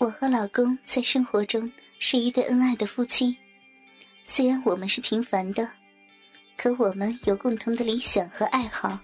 [0.00, 3.36] 我和老公在生活中是一对恩爱的夫妻，
[4.24, 5.68] 虽然我们是平凡的，
[6.56, 8.98] 可我们有共同的理想和爱好，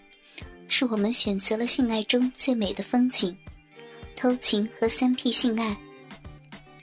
[0.68, 3.36] 是我们选择了性爱中最美的风景——
[4.16, 5.76] 偷情和三 P 性爱。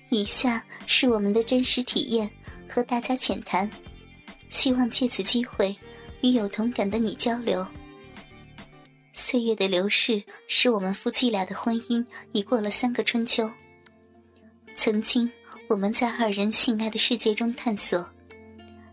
[0.09, 2.30] 以下是我们的真实体验
[2.70, 3.68] 和大家浅谈，
[4.48, 5.75] 希望借此机会
[6.21, 7.66] 与有同感的你交流。
[9.11, 13.50] 岁月的流逝，使我们夫妻俩的婚姻已过了三个春秋。
[14.76, 15.32] 曾经，
[15.68, 18.05] 我们在二人性爱的世界中探索，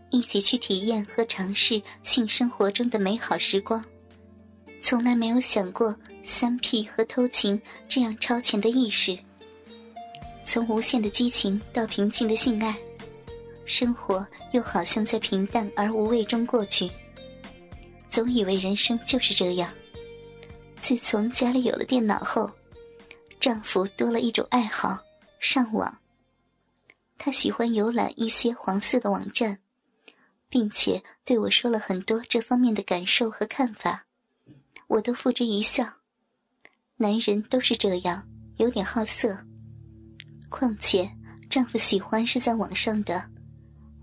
[0.09, 3.83] 一起去体验和尝试性生活中的美好时光，
[4.81, 9.17] 从来没有想过三 P 和偷情这样超前的意识。
[10.45, 12.75] 从无限的激情到平静的性爱，
[13.65, 16.89] 生活又好像在平淡而无味中过去。
[18.07, 19.69] 总以为人生就是这样。
[20.77, 22.49] 自从家里有了电脑后，
[23.39, 24.97] 丈夫多了一种爱好——
[25.41, 25.97] 上网。
[27.17, 29.57] 他喜欢游览一些黄色的网站，
[30.47, 34.05] 并且对我说了很多这方面的感受和看法，
[34.85, 35.83] 我都付之一笑。
[36.95, 39.35] 男人都是这样，有点好色。
[40.47, 41.11] 况且
[41.49, 43.27] 丈夫喜欢是在网上的，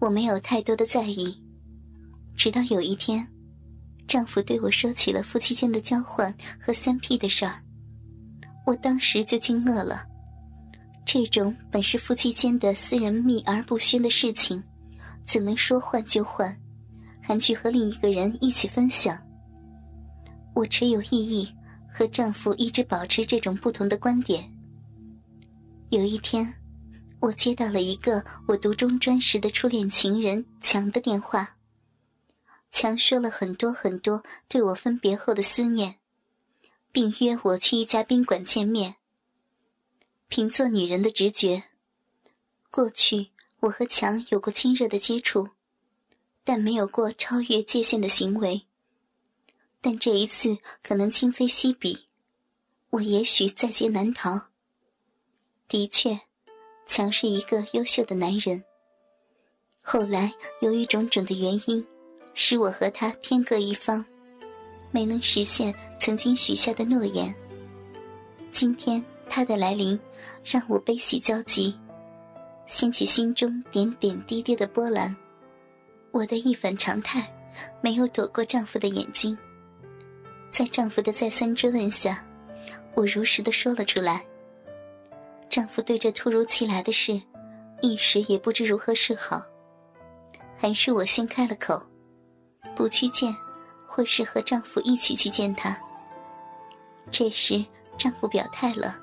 [0.00, 1.40] 我没有太多的在意。
[2.36, 3.26] 直到有一天。
[4.08, 7.62] 丈夫对我说起了夫妻间的交换和三 P 的事儿，
[8.64, 10.06] 我当时就惊愕了。
[11.10, 14.62] 这种本是夫妻间的私人秘而不宣的事情，
[15.24, 16.54] 怎能说换就换，
[17.22, 19.18] 还去和另一个人一起分享？
[20.54, 21.50] 我持有异议，
[21.90, 24.52] 和丈夫一直保持这种不同的观点。
[25.88, 26.46] 有一天，
[27.20, 31.56] 我接到了一个我读中专时的初恋情人强的电话。
[32.70, 35.94] 强说了很多很多对我分别后的思念，
[36.92, 38.96] 并约我去一家宾馆见面。
[40.28, 41.64] 凭做女人的直觉，
[42.70, 45.48] 过去我和强有过亲热的接触，
[46.44, 48.62] 但没有过超越界限的行为。
[49.80, 52.06] 但这一次可能今非昔比，
[52.90, 54.48] 我也许在劫难逃。
[55.66, 56.20] 的确，
[56.86, 58.62] 强是一个优秀的男人。
[59.82, 61.84] 后来由于种种的原因。
[62.40, 64.04] 使我和他天各一方，
[64.92, 67.34] 没能实现曾经许下的诺言。
[68.52, 69.04] 今天
[69.38, 69.96] 他的来临，
[70.44, 71.78] 让我悲喜交集，
[72.66, 75.14] 掀起心中点点滴滴的波澜。
[76.10, 77.32] 我的一反常态，
[77.80, 79.38] 没有躲过丈夫的眼睛。
[80.50, 82.26] 在丈夫的再三追问下，
[82.96, 84.26] 我如实的说了出来。
[85.48, 87.22] 丈夫对这突如其来的事，
[87.80, 89.40] 一时也不知如何是好，
[90.56, 91.80] 还是我先开了口。
[92.74, 93.32] 不去见，
[93.86, 95.80] 或是和丈夫一起去见他。
[97.08, 97.64] 这时，
[97.96, 98.98] 丈夫表态了：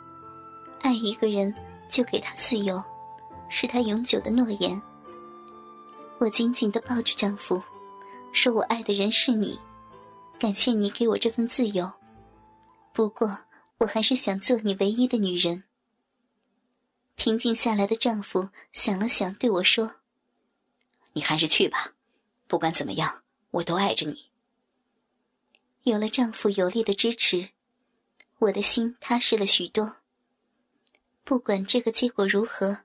[0.86, 1.52] 爱一个人
[1.90, 2.80] 就给他自由，
[3.50, 4.80] 是他永久的诺言。
[6.20, 7.60] 我紧紧的抱住丈夫，
[8.32, 9.60] 说我爱的人是你，
[10.38, 11.92] 感谢你给我这份自由。
[12.94, 13.36] 不过，
[13.80, 15.64] 我还是想做你唯一的女人。
[17.16, 19.96] 平静下来的丈夫想了想，对我说
[21.14, 21.94] ：“你还是去吧，
[22.46, 24.26] 不管怎么样。”我都爱着你。
[25.82, 27.50] 有了丈夫有力的支持，
[28.38, 29.96] 我的心踏实了许多。
[31.26, 32.78] 不管这个结果如何，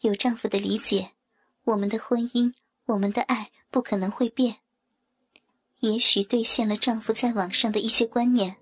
[0.00, 1.12] 有丈夫的理解，
[1.64, 2.52] 我们的婚姻，
[2.84, 4.56] 我们的爱不可能会变。
[5.80, 8.54] 也许兑现了丈夫在网上的一些观念。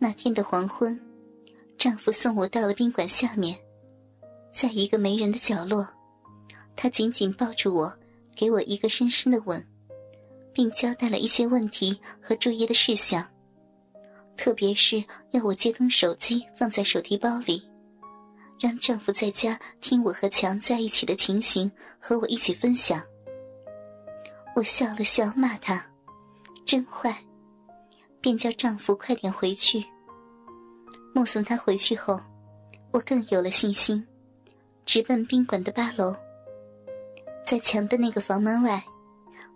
[0.00, 1.00] 那天的黄昏，
[1.78, 3.56] 丈夫送我到了宾馆下面，
[4.52, 5.88] 在一个没人的角落，
[6.74, 7.96] 他紧紧抱住我。
[8.34, 9.66] 给我一个深深的吻，
[10.52, 13.28] 并交代了一些问题和注意的事项，
[14.38, 17.60] 特别是要我接通手机放在手提包里，
[18.58, 23.02] 让丈夫在家听我和强在一起的情形，和我一起分享。
[24.54, 25.84] 我笑了笑，骂他
[26.64, 27.14] 真坏，
[28.20, 29.84] 便叫丈夫快点回去。
[31.12, 32.20] 目送他回去后，
[32.92, 34.06] 我更有了信心，
[34.86, 36.14] 直奔宾馆的八楼。
[37.44, 38.82] 在墙的那个房门外，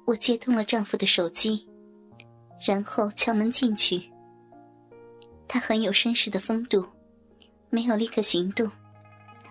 [0.06, 1.68] 我接通了丈夫的手机，
[2.66, 4.11] 然后敲门进去。
[5.52, 6.82] 他很有绅士的风度，
[7.68, 8.66] 没有立刻行动，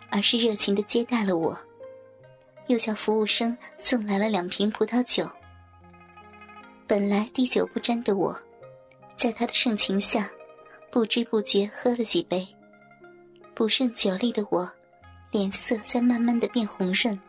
[0.09, 1.55] 而是热情的接待了我，
[2.65, 5.29] 又叫服务生送来了两瓶葡萄酒。
[6.87, 8.35] 本来滴酒不沾的我，
[9.15, 10.27] 在他的盛情下，
[10.89, 12.47] 不知不觉喝了几杯。
[13.53, 14.67] 不胜酒力的我，
[15.29, 17.19] 脸色在慢慢的变红润。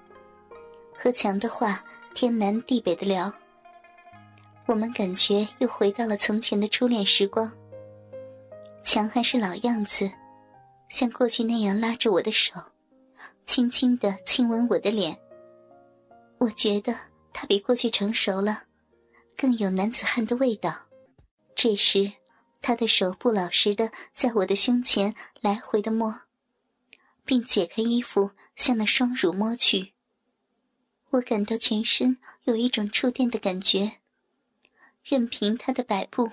[0.99, 1.85] 和强的话，
[2.15, 3.31] 天南地北的聊。
[4.65, 7.53] 我们感觉又回到了从前的初恋时光。
[8.93, 10.13] 强还是老样子，
[10.91, 12.53] 像过去那样拉着我的手，
[13.47, 15.19] 轻轻的亲吻我的脸。
[16.37, 16.95] 我觉得
[17.33, 18.65] 他比过去成熟了，
[19.35, 20.89] 更有男子汉的味道。
[21.55, 22.13] 这时，
[22.61, 26.15] 他的手不老实的在我的胸前来回的摸，
[27.25, 29.95] 并解开衣服向那双乳摸去。
[31.13, 34.01] 我感到全身有一种触电的感觉，
[35.03, 36.31] 任凭他的摆布。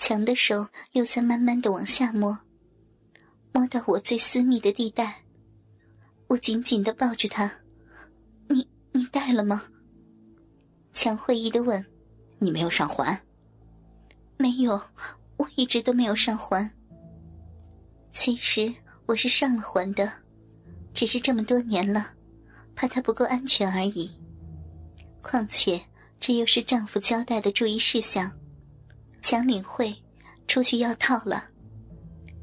[0.00, 2.36] 强的手又在慢慢的往下摸，
[3.52, 5.22] 摸到我最私密的地带。
[6.26, 7.52] 我紧紧的抱住他，
[8.48, 9.62] 你你带了吗？
[10.94, 11.84] 强会意的问
[12.40, 13.20] ：“你没有上环
[14.38, 14.80] ？”“没有，
[15.36, 16.68] 我一直都没有上环。
[18.10, 18.72] 其实
[19.04, 20.10] 我是上了环的，
[20.94, 22.14] 只是这么多年了。”
[22.74, 24.18] 怕他不够安全而已。
[25.20, 25.78] 况且
[26.18, 28.32] 这又是丈夫交代的注意事项，
[29.22, 29.94] 强领会，
[30.46, 31.48] 出去要套了。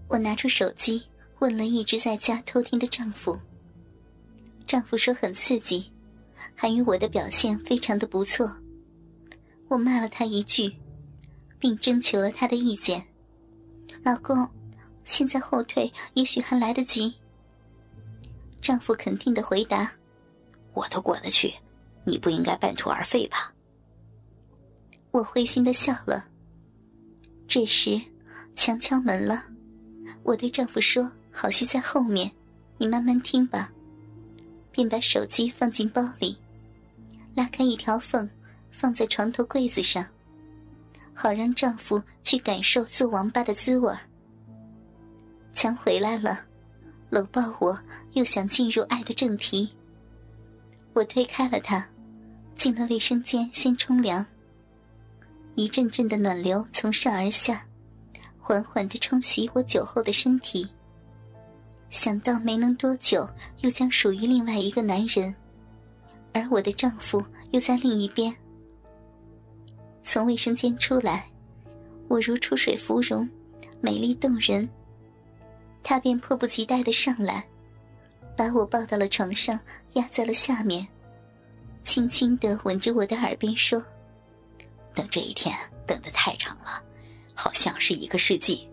[0.07, 1.05] 我拿出手机
[1.39, 3.37] 问了一直在家偷听的丈夫。
[4.65, 5.91] 丈夫说很刺激，
[6.55, 8.55] 还与我的表现非常的不错。
[9.67, 10.73] 我骂了他一句，
[11.59, 13.05] 并征求了他的意见。
[14.03, 14.47] 老公，
[15.03, 17.13] 现在后退也许还来得及。
[18.61, 19.91] 丈夫肯定的回答。
[20.73, 21.53] 我都过得去，
[22.03, 23.51] 你不应该半途而废吧？
[25.11, 26.27] 我灰心的笑了。
[27.47, 27.99] 这时，
[28.55, 29.45] 墙敲门了。
[30.23, 32.29] 我对丈夫说：“好戏在后面，
[32.77, 33.71] 你慢慢听吧。”
[34.69, 36.37] 便把手机放进包里，
[37.33, 38.29] 拉开一条缝，
[38.69, 40.05] 放在床头柜子上，
[41.13, 43.91] 好让丈夫去感受做王八的滋味。
[45.53, 46.41] 强回来了，
[47.09, 47.79] 搂抱我，
[48.11, 49.73] 又想进入爱的正题。
[50.93, 51.87] 我推开了他，
[52.55, 54.23] 进了卫生间先冲凉。
[55.57, 57.65] 一阵阵的暖流从上而下，
[58.37, 60.69] 缓缓的冲洗我酒后的身体。
[61.89, 63.27] 想到没能多久
[63.61, 65.33] 又将属于另外一个男人，
[66.31, 68.31] 而我的丈夫又在另一边。
[70.03, 71.25] 从卫生间出来，
[72.07, 73.27] 我如出水芙蓉，
[73.81, 74.69] 美丽动人。
[75.81, 77.43] 他便迫不及待的上来。
[78.35, 79.59] 把我抱到了床上，
[79.93, 80.87] 压在了下面，
[81.83, 83.83] 轻轻的吻着我的耳边说
[84.97, 85.55] ：“等这一天
[85.85, 86.83] 等得太长了，
[87.35, 88.67] 好像是一个世纪。”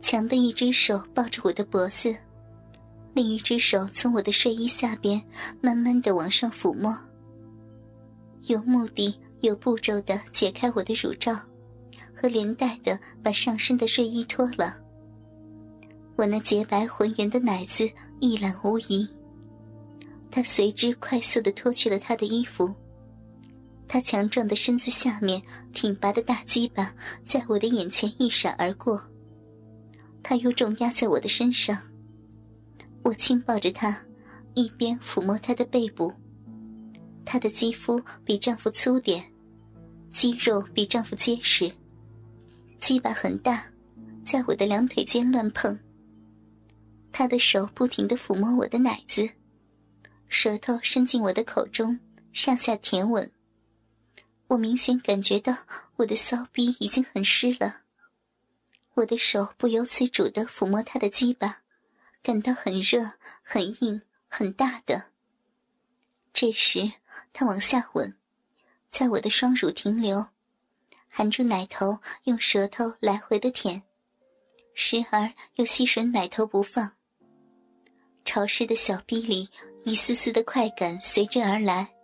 [0.00, 2.14] 强的一只手抱着我的脖子，
[3.12, 5.20] 另一只手从我的睡衣下边
[5.60, 6.96] 慢慢的往上抚摸，
[8.42, 11.34] 有目的、有步骤的解开我的乳罩，
[12.14, 14.78] 和连带的把上身的睡衣脱了。
[16.14, 17.90] 我那洁白浑圆的奶子
[18.20, 19.08] 一览无遗。
[20.30, 22.72] 他随之快速的脱去了他的衣服。
[23.88, 25.40] 他强壮的身子下面
[25.72, 26.92] 挺拔的大鸡巴
[27.22, 29.00] 在我的眼前一闪而过。
[30.22, 31.78] 他又重压在我的身上。
[33.04, 33.96] 我轻抱着他，
[34.54, 36.12] 一边抚摸他的背部。
[37.24, 39.24] 他的肌肤比丈夫粗点，
[40.10, 41.70] 肌肉比丈夫结实，
[42.80, 43.64] 鸡巴很大，
[44.24, 45.78] 在我的两腿间乱碰。
[47.12, 49.28] 他的手不停的抚摸我的奶子，
[50.28, 51.98] 舌头伸进我的口中，
[52.32, 53.30] 上下舔吻。
[54.48, 55.52] 我明显感觉到
[55.96, 57.82] 我的骚逼已经很湿了，
[58.94, 61.62] 我的手不由自主的抚摸他的鸡巴，
[62.22, 65.06] 感到很热、很硬、很大的。
[66.32, 66.92] 这时，
[67.32, 68.14] 他往下吻，
[68.88, 70.28] 在我的双乳停留，
[71.08, 73.82] 含住奶头，用舌头来回的舔，
[74.74, 76.92] 时而又吸吮奶头不放。
[78.24, 79.48] 潮湿的小臂里，
[79.84, 81.95] 一丝丝的快感随之而来，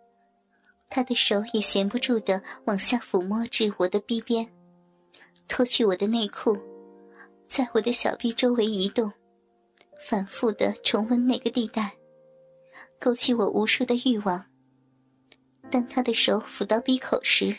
[0.94, 4.46] 他的手也闲不住的往下抚摸至我的臂边，
[5.48, 6.54] 脱去我的内裤，
[7.46, 9.10] 在我的小臂周围移动，
[10.06, 11.90] 反复的重温那个地带，
[13.00, 14.44] 勾起我无数的欲望。
[15.70, 17.56] 当他的手抚到鼻口时，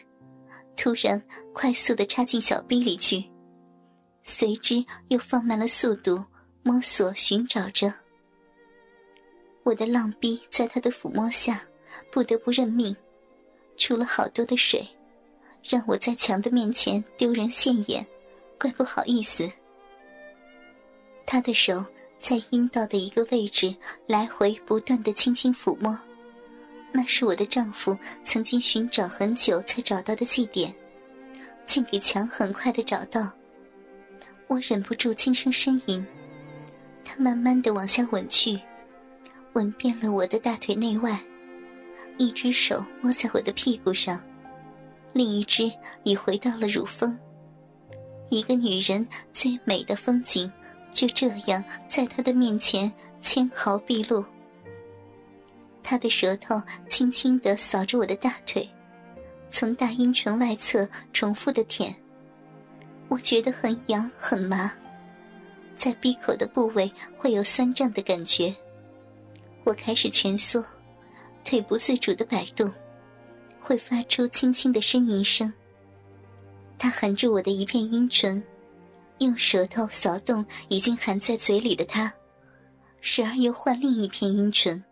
[0.78, 1.20] 突然
[1.56, 3.28] 快速的插进小臂里去，
[4.22, 6.24] 随之又放慢了速度，
[6.62, 7.92] 摸索寻找着。
[9.64, 11.60] 我的浪逼在他的抚摸下，
[12.12, 12.96] 不得不认命，
[13.78, 14.88] 出了好多的水，
[15.64, 18.06] 让我在强的面前丢人现眼，
[18.60, 19.50] 怪不好意思。
[21.26, 21.86] 他的手
[22.18, 23.76] 在阴道的一个位置
[24.08, 25.98] 来回不断的轻轻抚摸，
[26.92, 30.74] 那是我的丈夫曾经寻找很久才找到的祭点，
[31.66, 33.32] 竟给强很快的找到。
[34.48, 36.06] 我忍不住轻声呻吟，
[37.04, 38.60] 他慢慢的往下吻去。
[39.54, 41.20] 吻遍了我的大腿内外，
[42.18, 44.22] 一只手摸在我的屁股上，
[45.14, 45.72] 另一只
[46.04, 47.18] 已回到了乳峰。
[48.30, 50.52] 一个女人最美的风景
[50.92, 52.92] 就这样在他的面前
[53.22, 54.24] 纤毫毕露。
[55.84, 58.68] 他的舌头轻轻的扫着我的大腿，
[59.50, 61.94] 从大阴唇外侧重复的舔。
[63.10, 64.72] 我觉得很痒很麻，
[65.78, 68.56] 在闭口的部位会有酸胀的感觉。
[69.64, 70.64] 我开始蜷缩，
[71.44, 72.72] 腿不自主的摆动，
[73.60, 75.52] 会发出轻轻的呻吟声。
[76.78, 78.44] 他含住我的一片阴唇，
[79.20, 82.14] 用舌头扫动已经含在嘴里的他，
[83.00, 84.84] 时而又换另一片阴唇。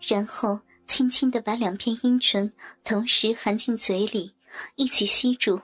[0.00, 2.52] 然后轻轻的把两片阴唇
[2.82, 4.34] 同时含进嘴里，
[4.76, 5.60] 一起吸住，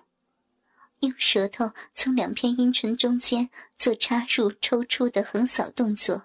[1.00, 6.24] 用舌头从两片阴唇中间做插入、抽出的横扫动作，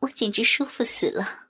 [0.00, 1.49] 我简直舒服死了。